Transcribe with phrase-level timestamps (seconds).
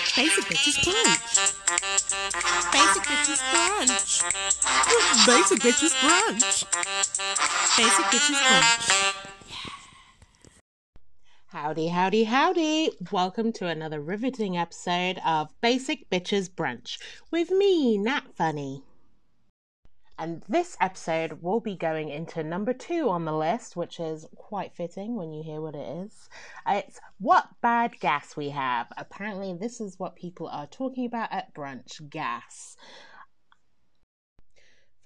[0.00, 1.52] Basic Bitches Brunch.
[2.72, 4.22] Basic Bitches Brunch.
[5.26, 6.64] Basic Bitches Brunch.
[7.76, 9.14] Basic Bitches Brunch.
[11.48, 12.90] Howdy, howdy, howdy.
[13.12, 16.98] Welcome to another riveting episode of Basic Bitches Brunch
[17.30, 18.82] with me, Nat Funny.
[20.20, 24.74] And this episode will be going into number two on the list, which is quite
[24.74, 26.28] fitting when you hear what it is.
[26.68, 28.88] It's what bad gas we have.
[28.98, 32.76] Apparently, this is what people are talking about at brunch gas.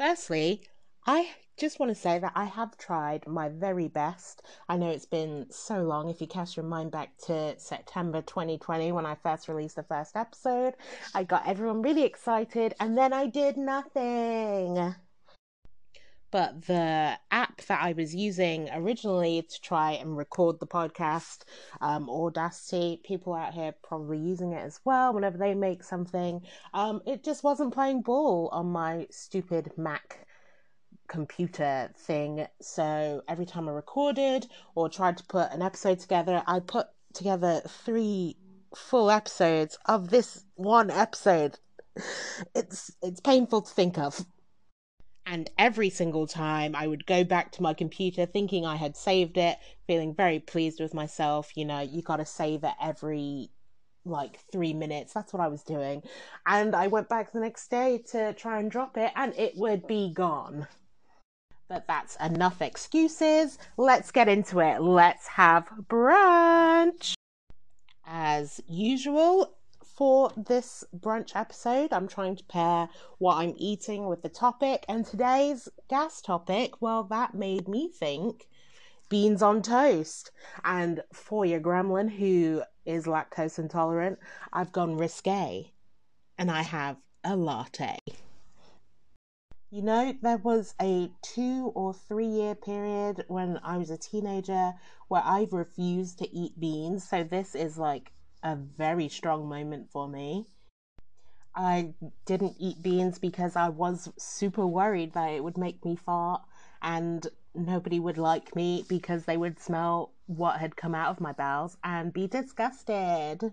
[0.00, 0.64] Firstly,
[1.06, 4.42] I just want to say that I have tried my very best.
[4.68, 6.10] I know it's been so long.
[6.10, 10.16] If you cast your mind back to September 2020 when I first released the first
[10.16, 10.74] episode,
[11.14, 14.96] I got everyone really excited and then I did nothing
[16.34, 21.44] but the app that I was using originally to try and record the podcast,
[21.80, 26.40] um, Audacity, people out here probably using it as well whenever they make something,
[26.72, 30.26] um, it just wasn't playing ball on my stupid Mac
[31.06, 32.48] computer thing.
[32.60, 37.62] So every time I recorded or tried to put an episode together, I put together
[37.68, 38.36] three
[38.74, 41.60] full episodes of this one episode.
[42.56, 44.26] It's it's painful to think of.
[45.26, 49.38] And every single time I would go back to my computer thinking I had saved
[49.38, 51.56] it, feeling very pleased with myself.
[51.56, 53.50] You know, you got to save it every
[54.04, 55.14] like three minutes.
[55.14, 56.02] That's what I was doing.
[56.46, 59.86] And I went back the next day to try and drop it, and it would
[59.86, 60.66] be gone.
[61.68, 63.58] But that's enough excuses.
[63.78, 64.82] Let's get into it.
[64.82, 67.14] Let's have brunch.
[68.06, 69.56] As usual,
[69.94, 72.88] for this brunch episode, I'm trying to pair
[73.18, 78.48] what I'm eating with the topic, and today's gas topic, well, that made me think
[79.08, 80.32] beans on toast.
[80.64, 84.18] And for your gremlin who is lactose intolerant,
[84.52, 85.72] I've gone risque
[86.38, 87.98] and I have a latte.
[89.70, 94.72] You know, there was a two or three year period when I was a teenager
[95.08, 97.08] where I've refused to eat beans.
[97.08, 98.12] So this is like
[98.44, 100.46] a very strong moment for me.
[101.56, 101.94] I
[102.26, 106.42] didn't eat beans because I was super worried that it would make me fart
[106.82, 111.32] and nobody would like me because they would smell what had come out of my
[111.32, 113.52] bowels and be disgusted.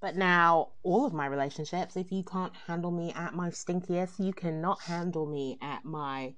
[0.00, 4.32] But now, all of my relationships, if you can't handle me at my stinkiest, you
[4.32, 6.34] cannot handle me at my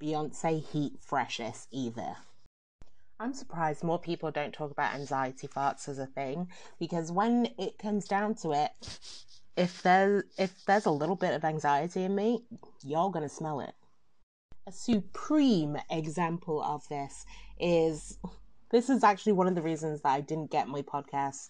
[0.00, 2.16] Beyonce heat freshest either.
[3.20, 6.48] I'm surprised more people don't talk about anxiety farts as a thing
[6.78, 8.70] because when it comes down to it,
[9.56, 12.44] if there's if there's a little bit of anxiety in me,
[12.84, 13.74] y'all gonna smell it.
[14.68, 17.26] A supreme example of this
[17.58, 18.18] is
[18.70, 21.48] this is actually one of the reasons that I didn't get my podcast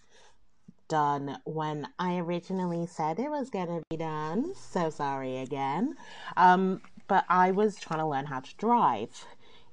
[0.89, 4.55] done when I originally said it was gonna be done.
[4.55, 5.97] So sorry again.
[6.35, 9.27] Um, but I was trying to learn how to drive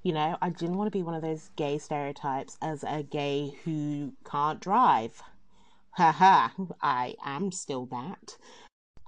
[0.05, 3.55] you know, I didn't want to be one of those gay stereotypes as a gay
[3.63, 5.23] who can't drive.
[5.93, 6.49] Haha,
[6.79, 8.37] I am still that,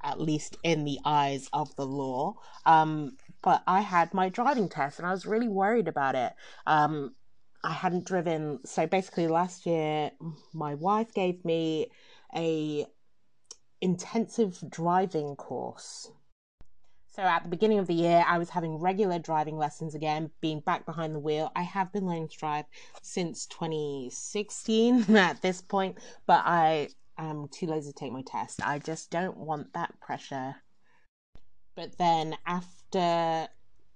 [0.04, 2.38] at least in the eyes of the law.
[2.66, 6.34] Um, but I had my driving test and I was really worried about it.
[6.66, 7.14] Um,
[7.64, 10.10] I hadn't driven, so basically last year,
[10.52, 11.92] my wife gave me
[12.36, 12.88] a
[13.82, 16.10] intensive driving course
[17.18, 20.60] so at the beginning of the year, I was having regular driving lessons again, being
[20.60, 21.52] back behind the wheel.
[21.56, 22.66] I have been learning to drive
[23.02, 28.62] since 2016 at this point, but I am too lazy to take my test.
[28.64, 30.58] I just don't want that pressure.
[31.76, 33.48] But then after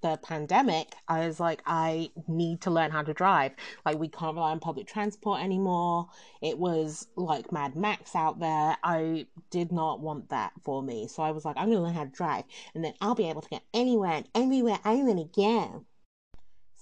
[0.01, 3.53] the pandemic, I was like, I need to learn how to drive.
[3.85, 6.07] Like, we can't rely on public transport anymore.
[6.41, 8.78] It was like Mad Max out there.
[8.84, 11.07] I did not want that for me.
[11.07, 13.29] So I was like, I'm going to learn how to drive, and then I'll be
[13.29, 15.85] able to get anywhere and everywhere I want to go.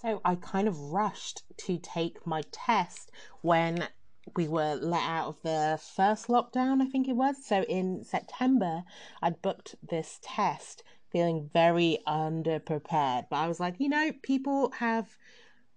[0.01, 3.87] So I kind of rushed to take my test when
[4.35, 7.35] we were let out of the first lockdown, I think it was.
[7.43, 8.83] So in September,
[9.21, 13.27] I'd booked this test feeling very underprepared.
[13.29, 15.17] But I was like, you know, people have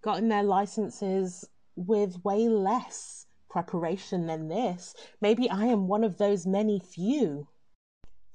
[0.03, 4.95] gotten their licenses with way less preparation than this.
[5.21, 7.49] Maybe I am one of those many few.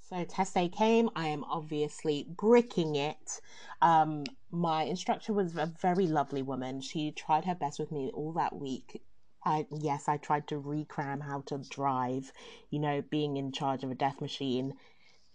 [0.02, 1.10] So test day came.
[1.16, 3.42] I am obviously bricking it.
[3.82, 6.80] Um, my instructor was a very lovely woman.
[6.80, 9.02] She tried her best with me all that week.
[9.44, 12.32] I, yes, I tried to recram how to drive.
[12.70, 14.74] You know, being in charge of a death machine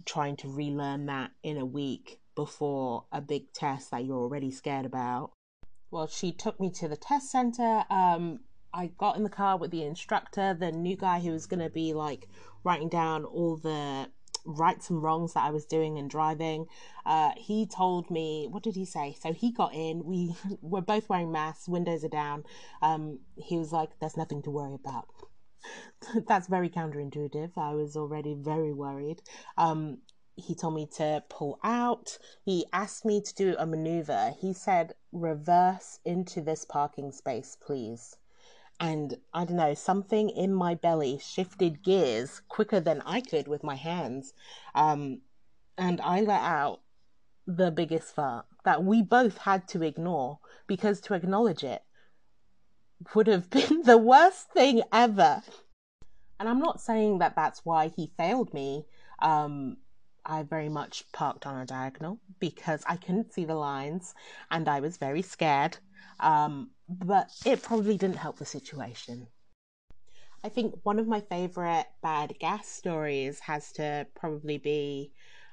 [0.05, 4.87] trying to relearn that in a week before a big test that you're already scared
[4.87, 5.33] about.
[5.91, 7.85] Well, she took me to the test center.
[7.91, 8.41] Um,
[8.73, 11.69] I got in the car with the instructor, the new guy who was going to
[11.69, 12.29] be like
[12.65, 14.09] writing down all the
[14.45, 16.67] rights and wrongs that I was doing and driving.
[17.05, 19.17] Uh, he told me, what did he say?
[19.21, 20.05] So he got in.
[20.05, 21.69] We were both wearing masks.
[21.69, 22.45] Windows are down.
[22.81, 25.07] Um, he was like, "There's nothing to worry about."
[26.27, 27.53] That's very counterintuitive.
[27.57, 29.23] I was already very worried.
[29.57, 29.99] Um,
[30.37, 32.19] he told me to pull out.
[32.45, 34.33] He asked me to do a maneuver.
[34.39, 38.17] He said, reverse into this parking space, please.
[38.81, 43.63] And I don't know, something in my belly shifted gears quicker than I could with
[43.63, 44.33] my hands.
[44.75, 45.21] Um,
[45.79, 46.81] and I let out
[47.47, 51.83] the biggest fart that we both had to ignore because to acknowledge it
[53.15, 55.43] would have been the worst thing ever.
[56.39, 58.85] And I'm not saying that that's why he failed me.
[59.21, 59.77] Um,
[60.25, 64.15] I very much parked on a diagonal because I couldn't see the lines
[64.51, 65.79] and I was very scared.
[66.21, 69.29] Um, but it probably didn't help the situation.
[70.45, 75.13] I think one of my favorite bad gas stories has to probably be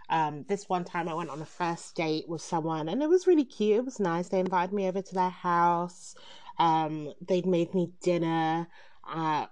[0.10, 3.28] um, this one time I went on a first date with someone and it was
[3.28, 3.78] really cute.
[3.78, 4.30] It was nice.
[4.30, 6.16] They invited me over to their house.
[6.60, 8.68] Um, they'd made me dinner.
[9.04, 9.48] Uh,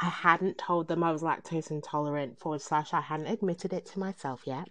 [0.00, 3.98] I hadn't told them I was lactose intolerant, forward slash, I hadn't admitted it to
[3.98, 4.68] myself yet.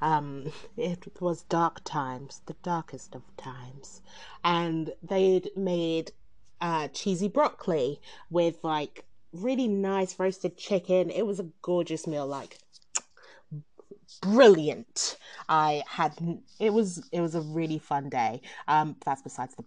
[0.00, 4.02] Um, it was dark times, the darkest of times.
[4.44, 6.12] And they'd made
[6.60, 8.00] uh, cheesy broccoli
[8.30, 11.10] with like really nice roasted chicken.
[11.10, 12.58] It was a gorgeous meal, like
[14.20, 15.18] brilliant.
[15.48, 16.14] I had
[16.60, 18.42] it was it was a really fun day.
[18.68, 19.64] Um, that's besides the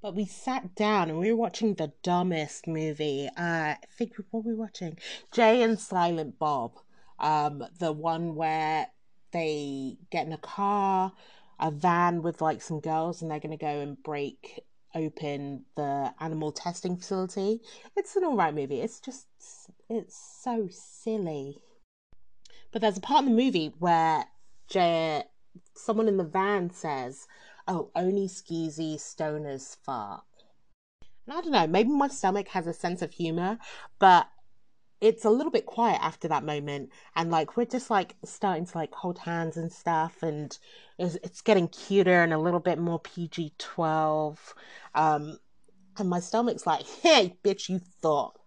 [0.00, 3.28] but we sat down and we were watching the dumbest movie.
[3.36, 4.98] Uh, I think what were we watching?
[5.32, 6.72] Jay and Silent Bob.
[7.18, 8.88] Um, the one where
[9.32, 11.12] they get in a car,
[11.58, 14.60] a van with like some girls, and they're gonna go and break
[14.94, 17.60] open the animal testing facility.
[17.96, 18.80] It's an alright movie.
[18.80, 19.26] It's just
[19.88, 21.58] it's so silly.
[22.70, 24.24] But there's a part in the movie where
[24.68, 25.24] Jay,
[25.74, 27.26] someone in the van says,
[27.68, 30.22] oh, only skeezy stoners fart.
[31.26, 33.58] And I don't know, maybe my stomach has a sense of humor,
[33.98, 34.28] but
[35.00, 36.90] it's a little bit quiet after that moment.
[37.14, 40.58] And like we're just like starting to like hold hands and stuff and
[40.98, 44.36] it's, it's getting cuter and a little bit more pg-12
[44.96, 45.38] um
[45.96, 48.38] and my stomach's like hey bitch you thought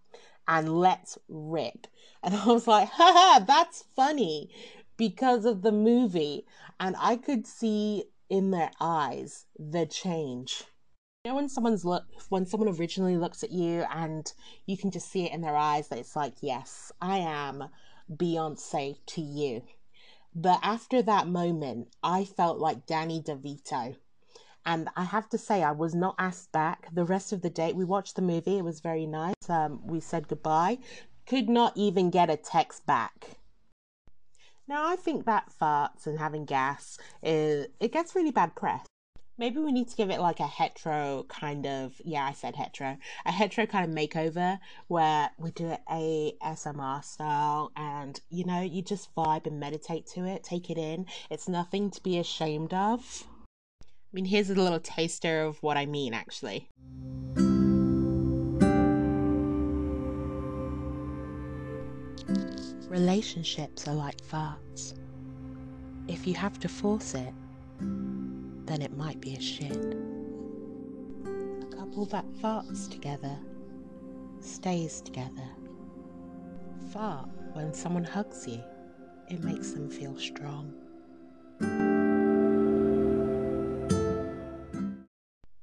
[0.47, 1.88] and let's rip.
[2.23, 4.50] And i was like haha that's funny
[4.97, 6.45] because of the movie.
[6.79, 10.63] And i could see in their eyes the change.
[11.24, 14.31] You know when someone's look when someone originally looks at you and
[14.66, 17.66] you can just see it in their eyes that it's like, yes, I am
[18.12, 19.63] Beyonce to you.
[20.33, 23.98] But after that moment, I felt like Danny DeVito.
[24.66, 26.88] And I have to say, I was not asked back.
[26.94, 28.57] The rest of the day, we watched the movie.
[28.57, 29.50] It was very nice.
[29.50, 30.78] Um, we said goodbye.
[31.25, 33.41] Could not even get a text back.
[34.71, 38.85] Now, I think that farts and having gas is it gets really bad press.
[39.38, 42.97] Maybe we need to give it like a hetero kind of yeah, I said hetero,
[43.25, 48.81] a hetero kind of makeover where we do it ASMR style, and you know you
[48.81, 51.06] just vibe and meditate to it, take it in.
[51.29, 53.25] It's nothing to be ashamed of.
[53.81, 56.69] I mean, here's a little taster of what I mean, actually.
[62.92, 64.95] Relationships are like farts.
[66.10, 67.33] If you have to force it,
[67.80, 69.95] then it might be a shit.
[71.24, 73.40] A couple that farts together
[74.42, 75.48] stays together.
[76.92, 78.62] Fart when someone hugs you,
[79.30, 80.74] it makes them feel strong.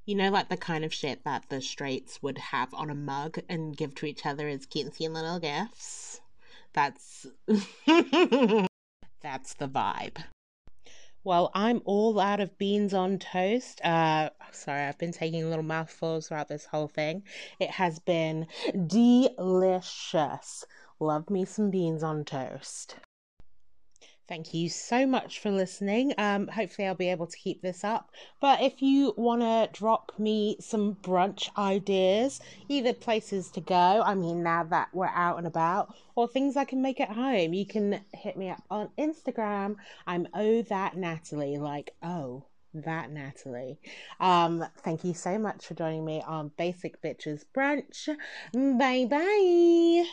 [0.06, 3.38] You know, like the kind of shit that the straights would have on a mug
[3.50, 6.23] and give to each other as cutesy little gifts?
[6.72, 7.26] That's
[9.20, 10.22] that's the vibe.
[11.25, 13.84] Well, I'm all out of beans on toast.
[13.84, 17.25] Uh, sorry, I've been taking little mouthfuls throughout this whole thing.
[17.58, 18.46] It has been
[18.87, 20.64] delicious.
[21.00, 22.96] Love me some beans on toast.
[24.28, 26.12] Thank you so much for listening.
[26.18, 28.11] Um, hopefully, I'll be able to keep this up.
[28.40, 34.14] But if you want to drop me some brunch ideas, either places to go, I
[34.14, 37.64] mean, now that we're out and about, or things I can make at home, you
[37.64, 39.76] can hit me up on Instagram.
[40.06, 42.44] I'm Oh That Natalie, like, oh,
[42.75, 43.78] that Natalie.
[44.20, 48.14] Um, thank you so much for joining me on Basic Bitches Brunch.
[48.52, 50.04] Bye bye.